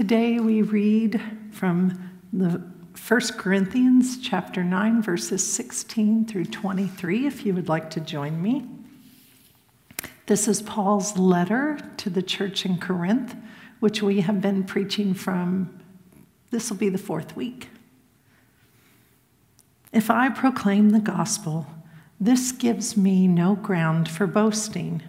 [0.00, 2.62] Today we read from the
[3.06, 8.66] 1 Corinthians chapter 9 verses 16 through 23 if you would like to join me.
[10.24, 13.36] This is Paul's letter to the church in Corinth,
[13.80, 15.78] which we have been preaching from
[16.50, 17.68] this will be the fourth week.
[19.92, 21.66] If I proclaim the gospel,
[22.18, 25.02] this gives me no ground for boasting,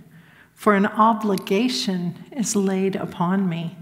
[0.54, 3.78] for an obligation is laid upon me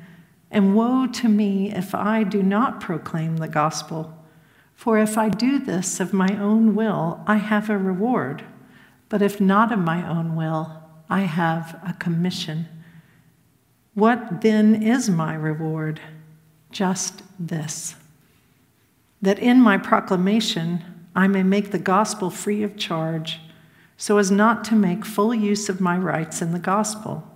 [0.51, 4.17] and woe to me if I do not proclaim the gospel.
[4.75, 8.43] For if I do this of my own will, I have a reward.
[9.09, 12.67] But if not of my own will, I have a commission.
[13.93, 15.99] What then is my reward?
[16.71, 17.95] Just this
[19.21, 20.83] that in my proclamation
[21.15, 23.39] I may make the gospel free of charge,
[23.97, 27.27] so as not to make full use of my rights in the gospel.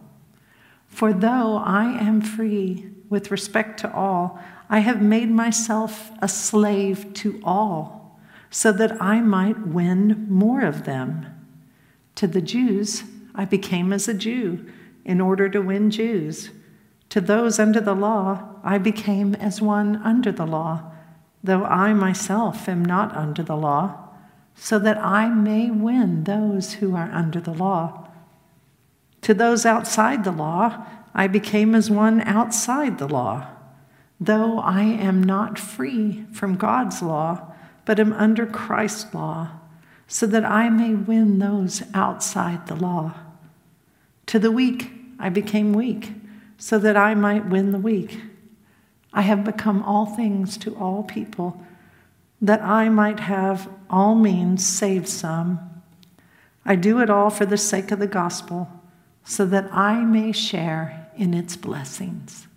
[0.87, 7.13] For though I am free, with respect to all, I have made myself a slave
[7.15, 8.19] to all,
[8.49, 11.25] so that I might win more of them.
[12.15, 13.03] To the Jews,
[13.35, 14.65] I became as a Jew
[15.05, 16.51] in order to win Jews.
[17.09, 20.91] To those under the law, I became as one under the law,
[21.43, 24.09] though I myself am not under the law,
[24.55, 28.07] so that I may win those who are under the law.
[29.21, 33.47] To those outside the law, I became as one outside the law,
[34.19, 37.53] though I am not free from God's law,
[37.85, 39.51] but am under Christ's law,
[40.07, 43.13] so that I may win those outside the law.
[44.27, 46.13] To the weak I became weak,
[46.57, 48.21] so that I might win the weak.
[49.13, 51.61] I have become all things to all people,
[52.41, 55.59] that I might have all means save some.
[56.65, 58.69] I do it all for the sake of the gospel,
[59.23, 62.47] so that I may share in its blessings.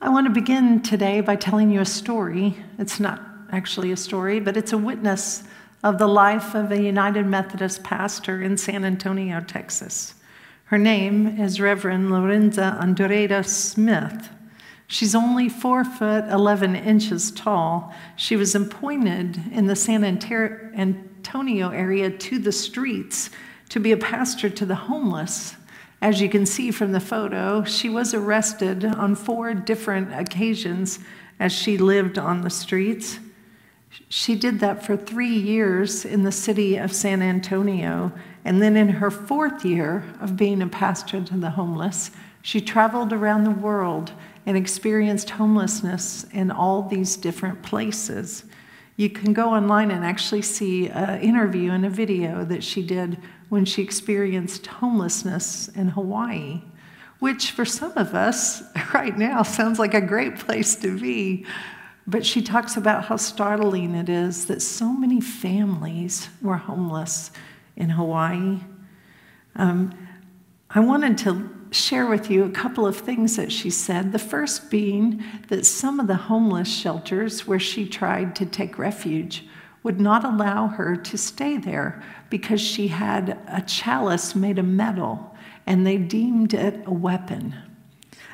[0.00, 2.56] I want to begin today by telling you a story.
[2.78, 5.44] It's not actually a story, but it's a witness
[5.82, 10.14] of the life of a United Methodist pastor in San Antonio, Texas.
[10.66, 14.30] Her name is Reverend Lorenza Andrade Smith.
[14.86, 17.94] She's only four foot 11 inches tall.
[18.16, 23.30] She was appointed in the San Antonio area to the streets
[23.70, 25.56] to be a pastor to the homeless
[26.04, 30.98] as you can see from the photo, she was arrested on four different occasions
[31.40, 33.18] as she lived on the streets.
[34.10, 38.12] She did that for three years in the city of San Antonio.
[38.44, 42.10] And then in her fourth year of being a pastor to the homeless,
[42.42, 44.12] she traveled around the world
[44.44, 48.44] and experienced homelessness in all these different places.
[48.96, 53.18] You can go online and actually see an interview and a video that she did
[53.48, 56.62] when she experienced homelessness in Hawaii,
[57.18, 58.62] which for some of us
[58.94, 61.44] right now sounds like a great place to be.
[62.06, 67.30] But she talks about how startling it is that so many families were homeless
[67.76, 68.60] in Hawaii.
[69.56, 69.92] Um,
[70.70, 74.12] I wanted to share with you a couple of things that she said.
[74.12, 79.46] The first being that some of the homeless shelters where she tried to take refuge
[79.82, 85.36] would not allow her to stay there because she had a chalice made of metal
[85.66, 87.54] and they deemed it a weapon.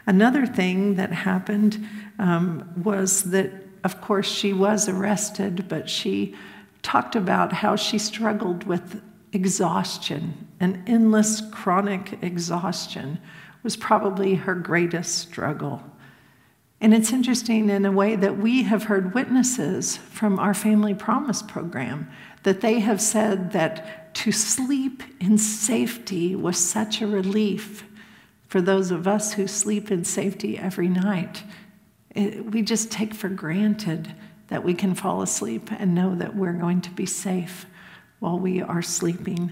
[0.07, 1.87] Another thing that happened
[2.19, 3.53] um, was that,
[3.85, 6.35] of course, she was arrested, but she
[6.83, 9.01] talked about how she struggled with
[9.33, 13.19] exhaustion an endless chronic exhaustion
[13.63, 15.83] was probably her greatest struggle.
[16.83, 21.43] And it's interesting in a way that we have heard witnesses from our Family Promise
[21.43, 22.11] program
[22.43, 27.85] that they have said that to sleep in safety was such a relief
[28.49, 31.43] for those of us who sleep in safety every night.
[32.15, 34.15] It, we just take for granted
[34.49, 37.67] that we can fall asleep and know that we're going to be safe
[38.21, 39.51] while we are sleeping.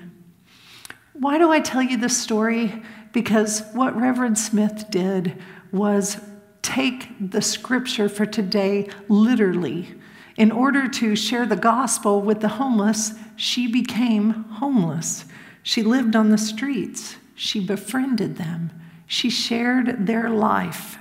[1.14, 2.82] Why do I tell you this story?
[3.12, 5.42] Because what Reverend Smith did
[5.72, 6.18] was
[6.62, 9.94] take the scripture for today literally.
[10.36, 15.24] In order to share the gospel with the homeless, she became homeless.
[15.64, 17.16] She lived on the streets.
[17.34, 18.71] She befriended them.
[19.06, 20.98] She shared their life.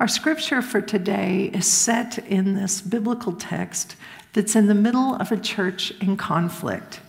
[0.00, 3.94] Our scripture for today is set in this biblical text
[4.32, 7.00] that's in the middle of a church in conflict.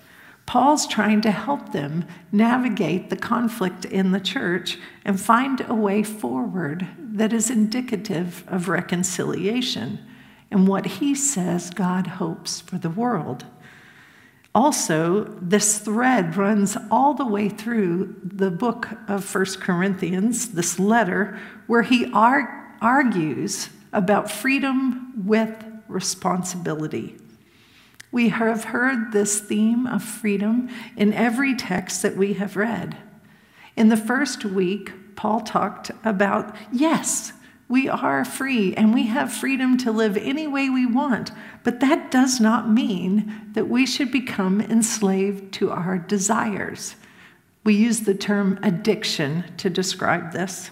[0.45, 6.03] Paul's trying to help them navigate the conflict in the church and find a way
[6.03, 9.99] forward that is indicative of reconciliation
[10.51, 13.45] and what he says God hopes for the world.
[14.53, 21.39] Also, this thread runs all the way through the book of First Corinthians, this letter,
[21.65, 27.17] where he ar- argues about freedom with responsibility.
[28.11, 32.95] We have heard this theme of freedom in every text that we have read.
[33.75, 37.33] In the first week, Paul talked about yes,
[37.67, 41.31] we are free and we have freedom to live any way we want,
[41.63, 46.95] but that does not mean that we should become enslaved to our desires.
[47.63, 50.69] We use the term addiction to describe this.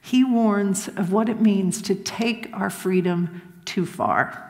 [0.00, 4.47] He warns of what it means to take our freedom too far.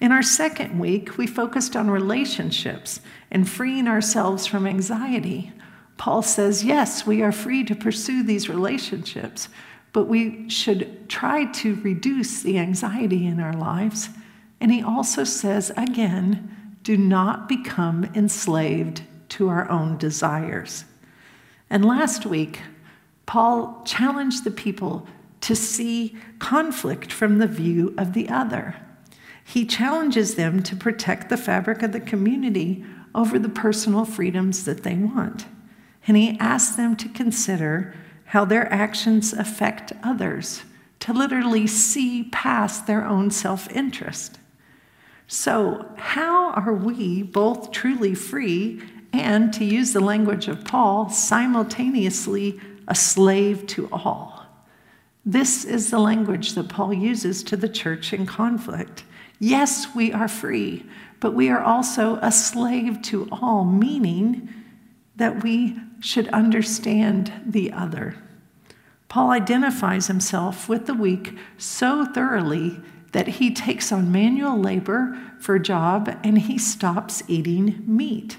[0.00, 3.00] In our second week, we focused on relationships
[3.30, 5.52] and freeing ourselves from anxiety.
[5.96, 9.48] Paul says, yes, we are free to pursue these relationships,
[9.92, 14.08] but we should try to reduce the anxiety in our lives.
[14.60, 20.84] And he also says, again, do not become enslaved to our own desires.
[21.70, 22.60] And last week,
[23.26, 25.06] Paul challenged the people
[25.40, 28.76] to see conflict from the view of the other.
[29.44, 34.82] He challenges them to protect the fabric of the community over the personal freedoms that
[34.82, 35.46] they want.
[36.06, 37.94] And he asks them to consider
[38.26, 40.64] how their actions affect others,
[41.00, 44.38] to literally see past their own self interest.
[45.26, 48.82] So, how are we both truly free
[49.12, 54.44] and, to use the language of Paul, simultaneously a slave to all?
[55.24, 59.04] This is the language that Paul uses to the church in conflict.
[59.38, 60.84] Yes, we are free,
[61.20, 64.48] but we are also a slave to all, meaning
[65.16, 68.16] that we should understand the other.
[69.08, 72.80] Paul identifies himself with the weak so thoroughly
[73.12, 78.36] that he takes on manual labor for a job and he stops eating meat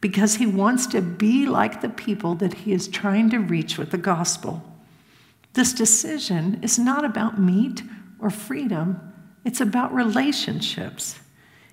[0.00, 3.90] because he wants to be like the people that he is trying to reach with
[3.90, 4.62] the gospel.
[5.52, 7.82] This decision is not about meat
[8.18, 9.13] or freedom,
[9.44, 11.20] it's about relationships.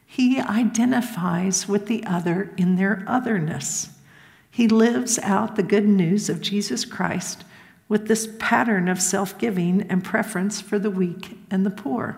[0.05, 3.89] He identifies with the other in their otherness.
[4.49, 7.45] He lives out the good news of Jesus Christ
[7.87, 12.17] with this pattern of self giving and preference for the weak and the poor.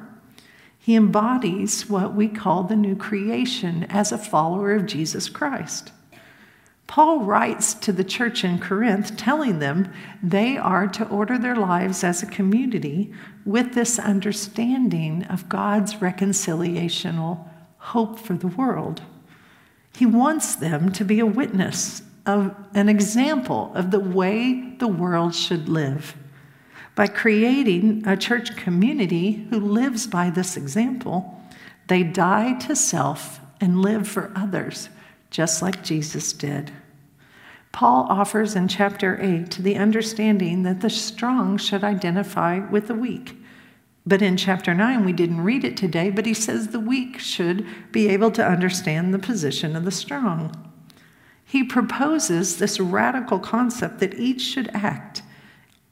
[0.77, 5.91] He embodies what we call the new creation as a follower of Jesus Christ.
[6.88, 9.91] Paul writes to the church in Corinth, telling them
[10.21, 13.13] they are to order their lives as a community
[13.45, 17.47] with this understanding of God's reconciliational
[17.77, 19.01] hope for the world.
[19.95, 25.35] He wants them to be a witness of an example of the way the world
[25.35, 26.15] should live.
[26.95, 31.41] By creating a church community who lives by this example,
[31.88, 34.89] they die to self and live for others,
[35.33, 36.71] just like Jesus did.
[37.71, 43.35] Paul offers in chapter 8 the understanding that the strong should identify with the weak.
[44.06, 47.65] But in chapter 9, we didn't read it today, but he says the weak should
[47.91, 50.71] be able to understand the position of the strong.
[51.44, 55.24] He proposes this radical concept that each should act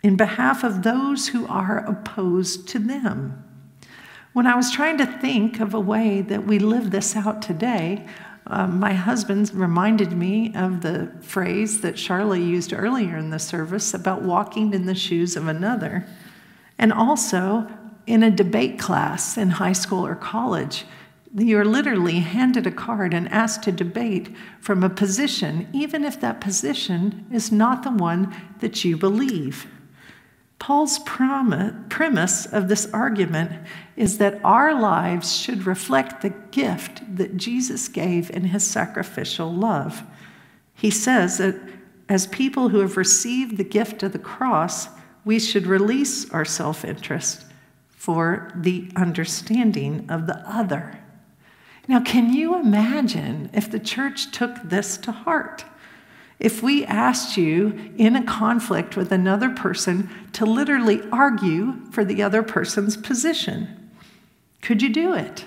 [0.04, 3.44] in behalf of those who are opposed to them.
[4.34, 8.06] When I was trying to think of a way that we live this out today,
[8.52, 13.94] um, my husband reminded me of the phrase that Charlotte used earlier in the service
[13.94, 16.06] about walking in the shoes of another.
[16.78, 17.66] And also,
[18.06, 20.84] in a debate class in high school or college,
[21.34, 26.42] you're literally handed a card and asked to debate from a position, even if that
[26.42, 29.66] position is not the one that you believe.
[30.62, 33.52] Paul's premise of this argument
[33.96, 40.04] is that our lives should reflect the gift that Jesus gave in his sacrificial love.
[40.76, 41.60] He says that
[42.08, 44.88] as people who have received the gift of the cross,
[45.26, 47.44] we should release our self interest
[47.90, 51.00] for the understanding of the other.
[51.88, 55.66] Now, can you imagine if the church took this to heart?
[56.42, 62.24] If we asked you in a conflict with another person to literally argue for the
[62.24, 63.92] other person's position,
[64.64, 65.46] could you do it?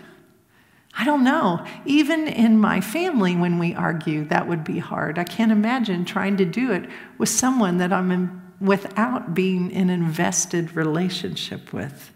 [0.97, 1.67] I don't know.
[1.85, 5.19] Even in my family, when we argue, that would be hard.
[5.19, 9.91] I can't imagine trying to do it with someone that I'm in, without being in
[9.91, 12.13] an invested relationship with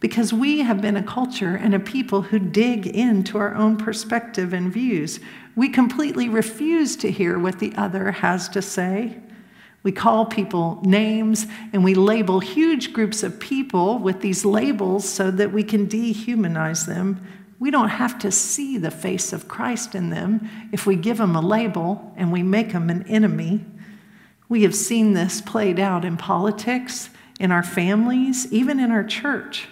[0.00, 4.52] because we have been a culture and a people who dig into our own perspective
[4.52, 5.20] and views.
[5.56, 9.18] We completely refuse to hear what the other has to say.
[9.82, 15.30] We call people names and we label huge groups of people with these labels so
[15.32, 17.26] that we can dehumanize them
[17.58, 21.34] we don't have to see the face of Christ in them if we give them
[21.34, 23.64] a label and we make them an enemy.
[24.48, 29.68] We have seen this played out in politics, in our families, even in our church.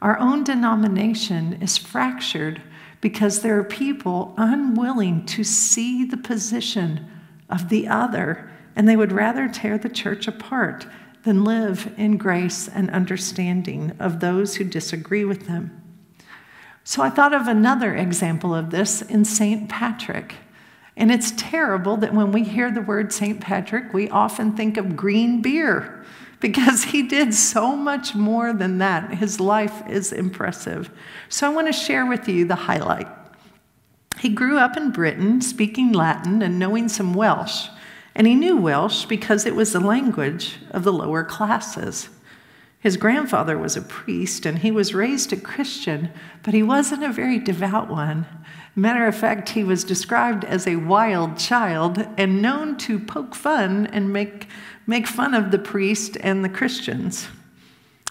[0.00, 2.62] Our own denomination is fractured
[3.00, 7.06] because there are people unwilling to see the position
[7.48, 10.86] of the other, and they would rather tear the church apart
[11.24, 15.82] than live in grace and understanding of those who disagree with them.
[16.84, 19.68] So I thought of another example of this in St.
[19.68, 20.36] Patrick.
[20.96, 23.40] And it's terrible that when we hear the word St.
[23.40, 26.04] Patrick, we often think of green beer
[26.40, 29.14] because he did so much more than that.
[29.14, 30.90] His life is impressive.
[31.28, 33.08] So I want to share with you the highlight.
[34.18, 37.68] He grew up in Britain speaking Latin and knowing some Welsh,
[38.14, 42.08] and he knew Welsh because it was the language of the lower classes.
[42.80, 46.10] His grandfather was a priest and he was raised a Christian,
[46.44, 48.26] but he wasn't a very devout one.
[48.76, 53.86] Matter of fact, he was described as a wild child and known to poke fun
[53.86, 54.46] and make
[54.86, 57.28] make fun of the priest and the Christians.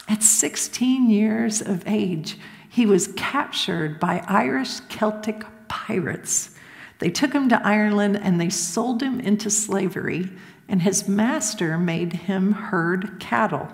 [0.10, 2.38] At 16 years of age,
[2.70, 6.52] he was captured by Irish Celtic pirates.
[7.00, 10.30] They took him to Ireland and they sold him into slavery,
[10.68, 13.70] and his master made him herd cattle.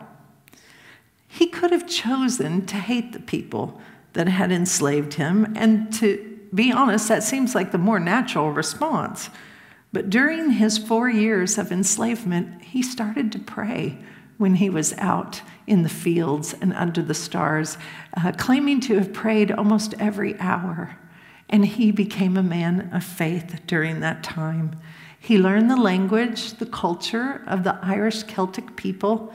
[1.33, 3.81] He could have chosen to hate the people
[4.13, 9.31] that had enslaved him, and to be honest, that seems like the more natural response.
[9.91, 13.97] But during his four years of enslavement, he started to pray
[14.37, 17.79] when he was out in the fields and under the stars,
[18.15, 20.99] uh, claiming to have prayed almost every hour.
[21.49, 24.79] And he became a man of faith during that time.
[25.19, 29.33] He learned the language, the culture of the Irish Celtic people,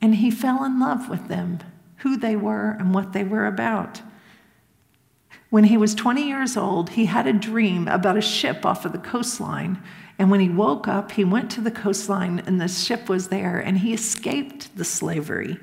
[0.00, 1.58] and he fell in love with them,
[1.98, 4.00] who they were, and what they were about.
[5.50, 8.92] When he was 20 years old, he had a dream about a ship off of
[8.92, 9.82] the coastline.
[10.18, 13.58] And when he woke up, he went to the coastline and the ship was there
[13.58, 15.58] and he escaped the slavery.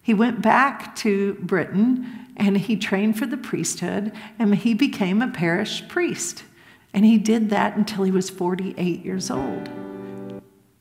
[0.00, 4.10] He went back to Britain and he trained for the priesthood
[4.40, 6.42] and he became a parish priest.
[6.92, 9.70] And he did that until he was 48 years old.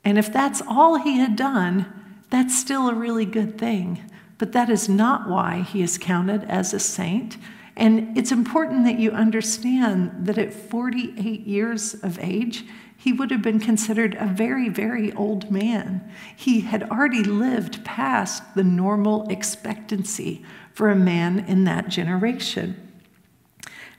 [0.04, 2.01] And if that's all he had done,
[2.32, 4.10] that's still a really good thing.
[4.40, 7.38] But that is not why he is counted as a saint.
[7.76, 12.66] And it's important that you understand that at 48 years of age,
[12.98, 16.10] he would have been considered a very, very old man.
[16.36, 22.92] He had already lived past the normal expectancy for a man in that generation.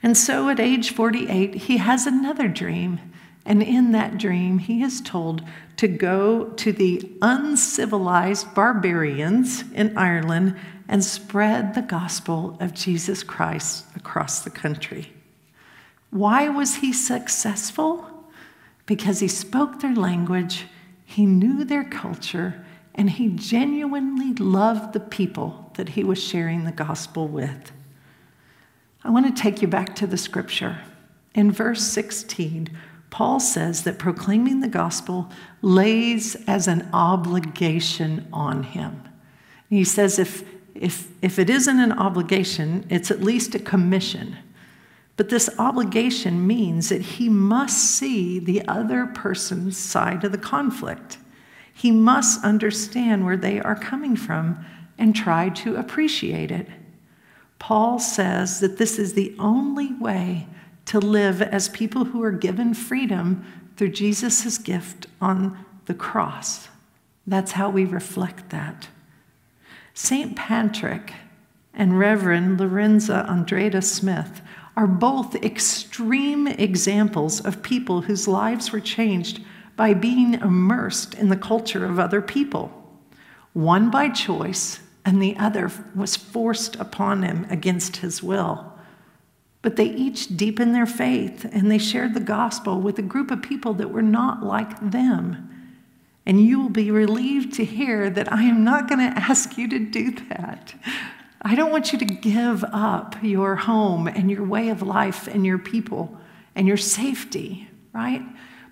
[0.01, 2.99] And so at age 48, he has another dream.
[3.45, 5.43] And in that dream, he is told
[5.77, 10.55] to go to the uncivilized barbarians in Ireland
[10.87, 15.11] and spread the gospel of Jesus Christ across the country.
[16.09, 18.09] Why was he successful?
[18.85, 20.67] Because he spoke their language,
[21.05, 26.71] he knew their culture, and he genuinely loved the people that he was sharing the
[26.71, 27.71] gospel with.
[29.03, 30.79] I want to take you back to the scripture.
[31.33, 32.69] In verse 16,
[33.13, 35.29] Paul says that proclaiming the gospel
[35.61, 39.03] lays as an obligation on him.
[39.69, 40.43] He says if
[40.73, 44.35] if, if it isn't an obligation, it's at least a commission.
[45.15, 51.19] But this obligation means that he must see the other person's side of the conflict.
[51.71, 54.65] He must understand where they are coming from
[54.97, 56.67] and try to appreciate it.
[57.59, 60.47] Paul says that this is the only way
[60.85, 63.45] to live as people who are given freedom
[63.77, 66.69] through Jesus' gift on the cross.
[67.25, 68.89] That's how we reflect that.
[69.93, 70.35] St.
[70.35, 71.13] Patrick
[71.73, 74.41] and Reverend Lorenza Andrade Smith
[74.75, 79.41] are both extreme examples of people whose lives were changed
[79.75, 82.71] by being immersed in the culture of other people.
[83.53, 88.72] One by choice, and the other was forced upon him against his will.
[89.63, 93.41] But they each deepened their faith and they shared the gospel with a group of
[93.41, 95.49] people that were not like them.
[96.25, 99.67] And you will be relieved to hear that I am not going to ask you
[99.69, 100.75] to do that.
[101.41, 105.45] I don't want you to give up your home and your way of life and
[105.45, 106.17] your people
[106.55, 108.21] and your safety, right?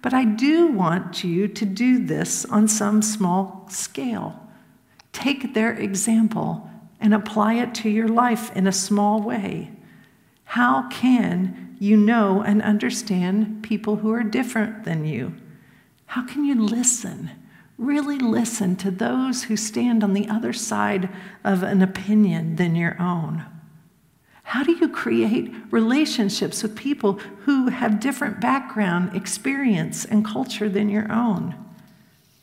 [0.01, 4.39] But I do want you to do this on some small scale.
[5.13, 6.69] Take their example
[6.99, 9.71] and apply it to your life in a small way.
[10.51, 15.33] How can you know and understand people who are different than you?
[16.07, 17.31] How can you listen?
[17.77, 21.07] Really listen to those who stand on the other side
[21.45, 23.45] of an opinion than your own.
[24.43, 27.13] How do you create relationships with people
[27.45, 31.55] who have different background, experience, and culture than your own?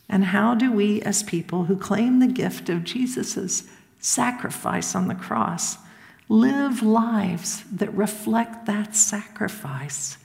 [0.08, 3.64] And how do we, as people who claim the gift of Jesus'
[4.00, 5.76] sacrifice on the cross,
[6.28, 10.18] live lives that reflect that sacrifice?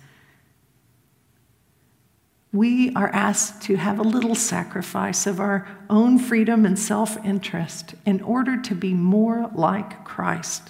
[2.51, 7.95] We are asked to have a little sacrifice of our own freedom and self interest
[8.05, 10.69] in order to be more like Christ.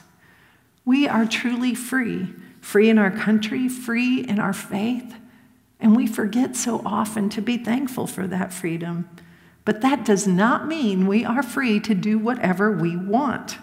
[0.86, 2.30] We are truly free,
[2.62, 5.16] free in our country, free in our faith,
[5.80, 9.10] and we forget so often to be thankful for that freedom.
[9.66, 13.58] But that does not mean we are free to do whatever we want.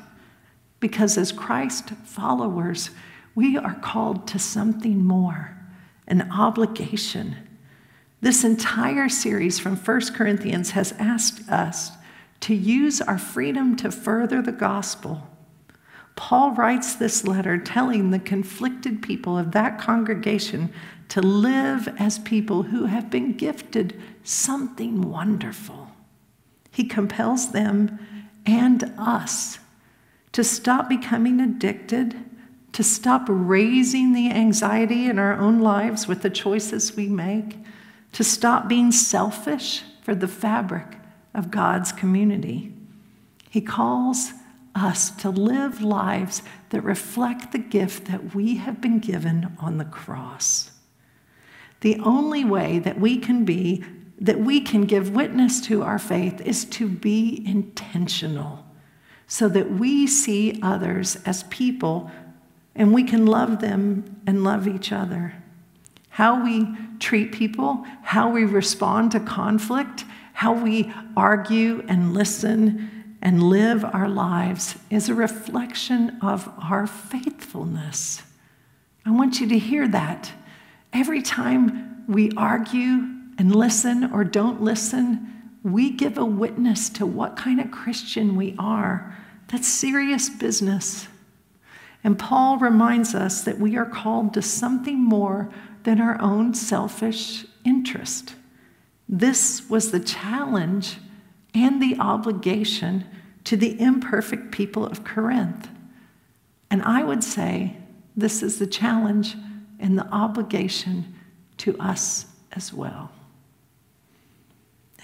[0.81, 2.91] Because as Christ followers,
[3.35, 5.57] we are called to something more
[6.07, 7.37] an obligation.
[8.21, 11.93] This entire series from 1 Corinthians has asked us
[12.41, 15.27] to use our freedom to further the gospel.
[16.17, 20.73] Paul writes this letter telling the conflicted people of that congregation
[21.09, 25.89] to live as people who have been gifted something wonderful.
[26.71, 27.99] He compels them
[28.45, 29.59] and us
[30.33, 32.17] to stop becoming addicted,
[32.73, 37.57] to stop raising the anxiety in our own lives with the choices we make,
[38.13, 40.97] to stop being selfish for the fabric
[41.35, 42.73] of God's community.
[43.49, 44.33] He calls
[44.75, 49.85] us to live lives that reflect the gift that we have been given on the
[49.85, 50.71] cross.
[51.81, 53.85] The only way that we can be,
[54.21, 58.65] that we can give witness to our faith is to be intentional
[59.31, 62.11] so that we see others as people
[62.75, 65.33] and we can love them and love each other.
[66.09, 66.67] How we
[66.99, 74.09] treat people, how we respond to conflict, how we argue and listen and live our
[74.09, 78.25] lives is a reflection of our faithfulness.
[79.07, 80.33] I want you to hear that.
[80.93, 83.07] Every time we argue
[83.39, 88.57] and listen or don't listen, we give a witness to what kind of Christian we
[88.59, 89.17] are.
[89.51, 91.09] That's serious business.
[92.03, 95.51] And Paul reminds us that we are called to something more
[95.83, 98.35] than our own selfish interest.
[99.09, 100.99] This was the challenge
[101.53, 103.05] and the obligation
[103.45, 105.69] to the imperfect people of Corinth.
[106.71, 107.77] And I would say
[108.17, 109.35] this is the challenge
[109.81, 111.15] and the obligation
[111.59, 113.11] to us as well.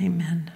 [0.00, 0.52] Amen.